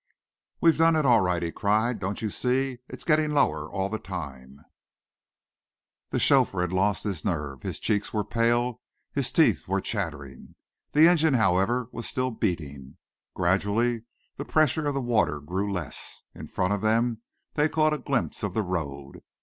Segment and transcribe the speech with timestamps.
[0.61, 1.99] "We've done it, all right!" he cried.
[1.99, 2.79] "Don't you see?
[2.89, 4.59] It's getting lower all the time."
[6.09, 7.61] The chauffeur had lost his nerve.
[7.61, 8.81] His cheeks were pale,
[9.13, 10.55] his teeth were chattering.
[10.91, 12.97] The engine, however, was still beating.
[13.35, 14.05] Gradually
[14.37, 16.23] the pressure of the water grew less.
[16.33, 17.21] In front of them
[17.53, 19.21] they caught a glimpse of the road.